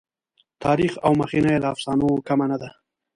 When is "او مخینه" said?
1.05-1.49